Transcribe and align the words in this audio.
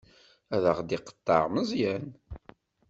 Ad 0.55 0.63
aɣ-d-iqeṭṭeɛ 0.71 1.43
Meẓyan. 1.53 2.07